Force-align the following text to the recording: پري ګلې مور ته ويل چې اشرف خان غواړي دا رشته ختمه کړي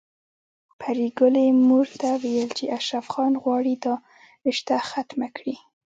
پري 0.79 1.07
ګلې 1.19 1.45
مور 1.67 1.87
ته 2.01 2.09
ويل 2.23 2.49
چې 2.57 2.65
اشرف 2.77 3.05
خان 3.13 3.33
غواړي 3.43 3.75
دا 3.85 3.93
رشته 4.47 4.73
ختمه 4.89 5.27
کړي 5.37 5.55